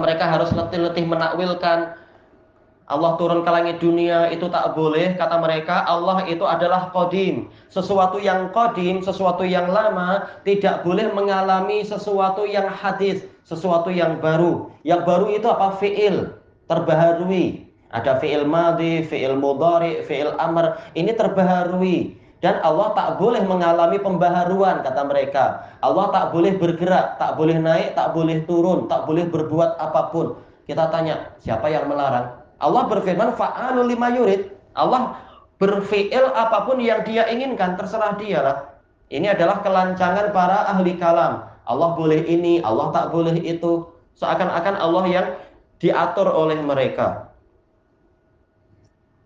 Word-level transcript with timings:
Mereka 0.00 0.24
harus 0.26 0.50
letih-letih 0.54 1.04
menakwilkan 1.06 1.94
Allah 2.84 3.16
turun 3.16 3.40
ke 3.40 3.48
langit 3.48 3.80
dunia 3.80 4.28
itu 4.28 4.44
tak 4.52 4.76
boleh 4.76 5.16
kata 5.16 5.40
mereka. 5.40 5.88
Allah 5.88 6.20
itu 6.28 6.44
adalah 6.44 6.92
kodim 6.92 7.48
sesuatu 7.72 8.20
yang 8.20 8.52
kodim 8.52 9.00
sesuatu 9.00 9.40
yang 9.40 9.72
lama 9.72 10.28
tidak 10.44 10.84
boleh 10.84 11.08
mengalami 11.16 11.80
sesuatu 11.80 12.44
yang 12.44 12.68
hadis 12.68 13.24
sesuatu 13.48 13.88
yang 13.88 14.20
baru. 14.20 14.68
Yang 14.84 15.00
baru 15.08 15.26
itu 15.32 15.46
apa? 15.48 15.80
Fiil 15.80 16.36
terbaharui. 16.68 17.64
Ada 17.88 18.20
fiil 18.20 18.44
madi 18.44 19.00
fiil 19.08 19.32
mudhari 19.32 20.04
fiil 20.04 20.36
amr. 20.36 20.76
Ini 20.92 21.16
terbaharui 21.16 22.20
dan 22.44 22.60
Allah 22.60 22.92
tak 22.92 23.16
boleh 23.16 23.40
mengalami 23.48 23.96
pembaharuan 23.96 24.84
kata 24.84 25.08
mereka 25.08 25.64
Allah 25.80 26.12
tak 26.12 26.36
boleh 26.36 26.60
bergerak 26.60 27.16
tak 27.16 27.40
boleh 27.40 27.56
naik 27.56 27.96
tak 27.96 28.12
boleh 28.12 28.44
turun 28.44 28.84
tak 28.84 29.08
boleh 29.08 29.24
berbuat 29.24 29.80
apa 29.80 30.12
pun 30.12 30.36
kita 30.68 30.92
tanya 30.92 31.32
siapa 31.40 31.72
yang 31.72 31.88
melarang 31.88 32.44
Allah 32.64 32.82
berfirman 32.88 33.34
fa'alul 33.34 33.88
lima 33.88 34.08
yurid. 34.14 34.48
Allah 34.74 35.20
berfiil 35.60 36.32
apa 36.34 36.66
pun 36.66 36.80
yang 36.80 37.02
dia 37.06 37.28
inginkan, 37.30 37.76
terserah 37.78 38.16
dia 38.18 38.40
lah. 38.42 38.58
Ini 39.12 39.36
adalah 39.36 39.62
kelancangan 39.62 40.32
para 40.32 40.66
ahli 40.72 40.96
kalam. 40.98 41.46
Allah 41.64 41.90
boleh 41.96 42.24
ini, 42.24 42.64
Allah 42.64 42.90
tak 42.90 43.12
boleh 43.12 43.36
itu. 43.44 43.86
Seakan-akan 44.16 44.74
Allah 44.78 45.04
yang 45.10 45.26
diatur 45.78 46.30
oleh 46.30 46.58
mereka. 46.58 47.33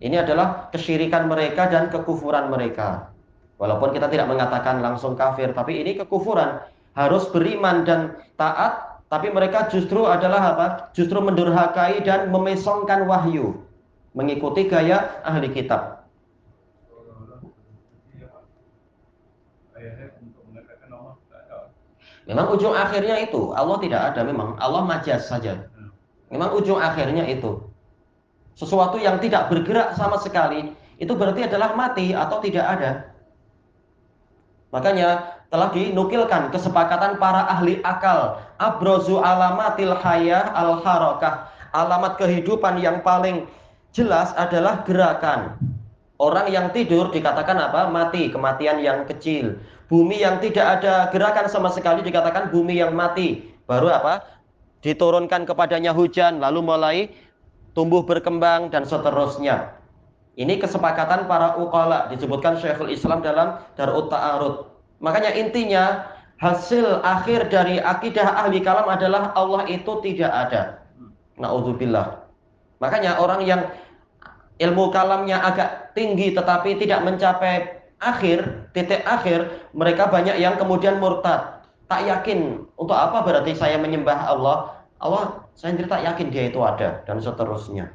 Ini 0.00 0.24
adalah 0.24 0.72
kesyirikan 0.72 1.28
mereka 1.28 1.68
dan 1.68 1.92
kekufuran 1.92 2.48
mereka. 2.48 3.12
Walaupun 3.60 3.92
kita 3.92 4.08
tidak 4.08 4.32
mengatakan 4.32 4.80
langsung 4.80 5.12
kafir, 5.12 5.52
tapi 5.52 5.84
ini 5.84 6.00
kekufuran. 6.00 6.64
Harus 6.96 7.28
beriman 7.28 7.84
dan 7.84 8.16
taat 8.40 8.90
tapi 9.10 9.26
mereka 9.28 9.66
justru 9.66 10.06
adalah 10.06 10.56
apa? 10.56 10.66
Justru 10.96 11.18
mendurhakai 11.20 12.00
dan 12.06 12.32
memesongkan 12.32 13.04
wahyu. 13.10 13.60
Mengikuti 14.16 14.70
gaya 14.70 15.20
ahli 15.26 15.50
kitab. 15.50 16.06
Memang 22.30 22.46
ujung 22.54 22.70
akhirnya 22.70 23.18
itu 23.26 23.50
Allah 23.50 23.76
tidak 23.82 24.14
ada 24.14 24.22
memang 24.22 24.54
Allah 24.62 24.86
majas 24.86 25.26
saja. 25.26 25.66
Memang 26.30 26.54
ujung 26.54 26.78
akhirnya 26.78 27.26
itu 27.26 27.69
sesuatu 28.60 29.00
yang 29.00 29.16
tidak 29.24 29.48
bergerak 29.48 29.96
sama 29.96 30.20
sekali 30.20 30.76
itu 31.00 31.16
berarti 31.16 31.48
adalah 31.48 31.72
mati 31.72 32.12
atau 32.12 32.44
tidak 32.44 32.66
ada. 32.68 33.08
Makanya 34.68 35.40
telah 35.48 35.72
dinukilkan 35.72 36.52
kesepakatan 36.52 37.16
para 37.16 37.48
ahli 37.48 37.80
akal. 37.80 38.36
Abrozu 38.60 39.16
alamatil 39.16 39.96
hayah 39.96 40.52
al 40.52 40.84
harakah 40.84 41.48
alamat 41.72 42.20
kehidupan 42.20 42.78
yang 42.84 43.00
paling 43.00 43.48
jelas 43.96 44.30
adalah 44.36 44.84
gerakan. 44.84 45.56
Orang 46.20 46.52
yang 46.52 46.68
tidur 46.70 47.08
dikatakan 47.08 47.56
apa? 47.56 47.88
Mati. 47.88 48.28
Kematian 48.28 48.84
yang 48.84 49.08
kecil. 49.08 49.56
Bumi 49.88 50.20
yang 50.20 50.38
tidak 50.38 50.78
ada 50.78 51.08
gerakan 51.10 51.48
sama 51.48 51.72
sekali 51.72 52.04
dikatakan 52.04 52.52
bumi 52.52 52.78
yang 52.78 52.92
mati. 52.92 53.50
Baru 53.64 53.88
apa? 53.88 54.22
Diturunkan 54.84 55.48
kepadanya 55.48 55.96
hujan 55.96 56.38
lalu 56.38 56.60
mulai 56.60 56.96
tumbuh 57.72 58.02
berkembang 58.06 58.70
dan 58.72 58.86
seterusnya 58.86 59.76
ini 60.38 60.56
kesepakatan 60.56 61.26
para 61.28 61.58
ukala 61.58 62.08
disebutkan 62.10 62.56
Syekhul 62.56 62.94
Islam 62.94 63.20
dalam 63.20 63.60
Darut 63.74 64.08
Ta'arud 64.08 64.70
Makanya 65.00 65.32
intinya 65.32 66.12
hasil 66.38 67.00
akhir 67.00 67.48
dari 67.48 67.80
akidah 67.80 68.44
ahli 68.44 68.60
kalam 68.60 68.86
adalah 68.86 69.32
Allah 69.32 69.64
itu 69.66 69.88
tidak 70.04 70.28
ada. 70.28 70.84
Nauzubillah. 71.40 72.20
Makanya 72.84 73.16
orang 73.16 73.48
yang 73.48 73.60
ilmu 74.60 74.92
kalamnya 74.92 75.40
agak 75.40 75.96
tinggi 75.96 76.36
tetapi 76.36 76.76
tidak 76.76 77.00
mencapai 77.00 77.80
akhir, 78.00 78.68
titik 78.76 79.00
akhir, 79.08 79.68
mereka 79.72 80.08
banyak 80.12 80.36
yang 80.36 80.60
kemudian 80.60 81.00
murtad. 81.00 81.64
Tak 81.88 82.06
yakin 82.06 82.68
untuk 82.76 82.94
apa 82.94 83.24
berarti 83.24 83.56
saya 83.56 83.80
menyembah 83.80 84.30
Allah? 84.30 84.84
Allah 85.00 85.48
saya 85.60 85.76
tak 85.76 86.00
yakin 86.08 86.32
dia 86.32 86.48
itu 86.48 86.56
ada 86.64 87.04
dan 87.04 87.20
seterusnya. 87.20 87.92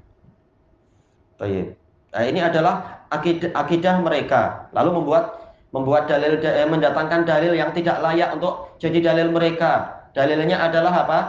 Baik. 1.42 1.74
Nah, 2.14 2.24
ini 2.30 2.38
adalah 2.38 3.10
akidah, 3.10 3.50
akidah 3.58 4.06
mereka. 4.06 4.70
Lalu 4.78 5.02
membuat 5.02 5.58
membuat 5.74 6.06
dalil 6.06 6.38
eh, 6.46 6.70
mendatangkan 6.70 7.26
dalil 7.26 7.58
yang 7.58 7.74
tidak 7.74 8.06
layak 8.06 8.38
untuk 8.38 8.78
jadi 8.78 9.02
dalil 9.02 9.34
mereka. 9.34 9.98
Dalilnya 10.14 10.62
adalah 10.62 10.94
apa? 11.10 11.20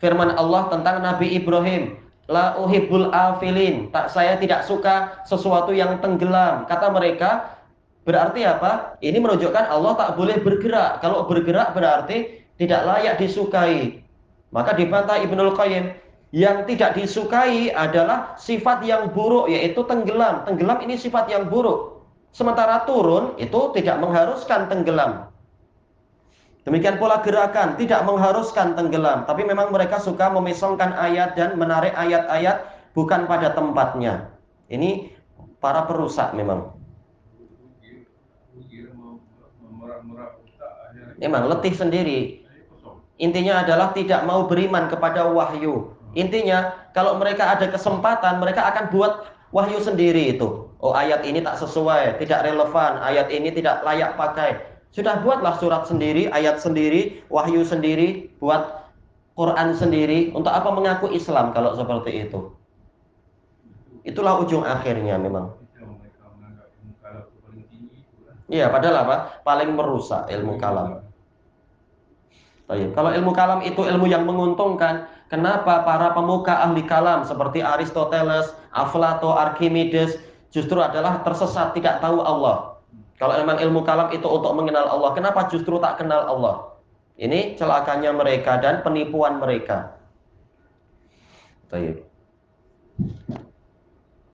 Firman 0.00 0.32
Allah 0.34 0.72
tentang 0.72 1.04
Nabi 1.04 1.36
Ibrahim, 1.36 2.00
la 2.32 2.56
uhibbul 2.56 3.12
afilin. 3.12 3.92
Tak 3.92 4.08
saya 4.08 4.40
tidak 4.40 4.64
suka 4.64 5.22
sesuatu 5.28 5.70
yang 5.70 6.00
tenggelam. 6.00 6.64
Kata 6.64 6.90
mereka, 6.90 7.60
berarti 8.08 8.42
apa? 8.42 8.96
Ini 9.04 9.20
menunjukkan 9.20 9.68
Allah 9.68 9.92
tak 10.00 10.16
boleh 10.16 10.40
bergerak. 10.40 11.04
Kalau 11.04 11.28
bergerak 11.28 11.76
berarti 11.76 12.42
tidak 12.56 12.88
layak 12.88 13.20
disukai. 13.20 14.03
Maka 14.54 14.78
dibantah 14.78 15.18
Ibnul 15.18 15.58
Qayyim, 15.58 15.90
yang 16.34 16.66
tidak 16.66 16.94
disukai 16.94 17.74
adalah 17.74 18.38
sifat 18.38 18.86
yang 18.86 19.10
buruk 19.10 19.50
yaitu 19.50 19.82
tenggelam. 19.86 20.46
Tenggelam 20.46 20.78
ini 20.82 20.94
sifat 20.94 21.30
yang 21.30 21.50
buruk. 21.50 22.06
Sementara 22.34 22.82
turun 22.86 23.38
itu 23.38 23.70
tidak 23.74 24.02
mengharuskan 24.02 24.66
tenggelam. 24.66 25.30
Demikian 26.66 26.98
pula 26.98 27.22
gerakan 27.22 27.78
tidak 27.78 28.02
mengharuskan 28.02 28.74
tenggelam, 28.74 29.28
tapi 29.28 29.44
memang 29.46 29.68
mereka 29.70 30.00
suka 30.00 30.32
memisongkan 30.32 30.96
ayat 30.96 31.36
dan 31.38 31.54
menarik 31.60 31.92
ayat-ayat 31.92 32.66
bukan 32.96 33.30
pada 33.30 33.52
tempatnya. 33.52 34.32
Ini 34.66 35.12
para 35.62 35.84
perusak 35.84 36.32
memang. 36.32 36.72
Memang 41.20 41.42
letih 41.46 41.74
sendiri. 41.76 42.43
Intinya 43.22 43.62
adalah 43.62 43.94
tidak 43.94 44.26
mau 44.26 44.50
beriman 44.50 44.90
kepada 44.90 45.30
wahyu. 45.30 45.94
Intinya 46.18 46.74
kalau 46.94 47.18
mereka 47.18 47.54
ada 47.54 47.70
kesempatan 47.70 48.42
mereka 48.42 48.66
akan 48.70 48.90
buat 48.90 49.12
wahyu 49.54 49.78
sendiri 49.78 50.34
itu. 50.34 50.66
Oh 50.82 50.92
ayat 50.92 51.22
ini 51.22 51.40
tak 51.40 51.62
sesuai, 51.62 52.18
tidak 52.18 52.42
relevan, 52.42 52.98
ayat 53.00 53.30
ini 53.30 53.54
tidak 53.54 53.86
layak 53.86 54.18
pakai. 54.18 54.58
Sudah 54.94 55.18
buatlah 55.22 55.58
surat 55.58 55.90
sendiri, 55.90 56.30
ayat 56.30 56.62
sendiri, 56.62 57.22
wahyu 57.26 57.66
sendiri, 57.66 58.30
buat 58.38 58.86
Quran 59.34 59.74
sendiri. 59.74 60.30
Untuk 60.34 60.54
apa 60.54 60.70
mengaku 60.70 61.10
Islam 61.10 61.50
kalau 61.50 61.74
seperti 61.74 62.30
itu? 62.30 62.54
Itulah 64.06 64.38
ujung 64.42 64.62
akhirnya 64.62 65.18
memang. 65.18 65.56
Iya, 68.44 68.68
padahal 68.68 69.08
apa? 69.08 69.16
Paling 69.40 69.72
merusak 69.72 70.28
ilmu 70.28 70.60
kalam. 70.60 71.00
Baik. 72.64 72.96
Kalau 72.96 73.10
ilmu 73.12 73.32
kalam 73.36 73.60
itu 73.60 73.84
ilmu 73.84 74.08
yang 74.08 74.24
menguntungkan, 74.24 75.04
kenapa 75.28 75.84
para 75.84 76.16
pemuka 76.16 76.64
ahli 76.64 76.80
kalam 76.88 77.28
seperti 77.28 77.60
Aristoteles, 77.60 78.56
Aflato, 78.72 79.36
Archimedes 79.36 80.16
justru 80.48 80.80
adalah 80.80 81.20
tersesat, 81.20 81.76
tidak 81.76 82.00
tahu 82.00 82.24
Allah. 82.24 82.80
Kalau 83.20 83.36
memang 83.36 83.60
ilmu 83.60 83.84
kalam 83.84 84.08
itu 84.16 84.24
untuk 84.24 84.56
mengenal 84.56 84.88
Allah, 84.88 85.12
kenapa 85.12 85.46
justru 85.52 85.76
tak 85.76 86.00
kenal 86.00 86.24
Allah? 86.24 86.72
Ini 87.20 87.54
celakanya 87.54 88.10
mereka 88.10 88.58
dan 88.58 88.80
penipuan 88.82 89.38
mereka. 89.38 89.94
Baik. 91.68 92.02